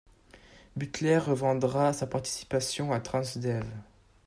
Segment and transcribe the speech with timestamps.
[0.75, 3.63] Butler revendra sa participation à Transdev.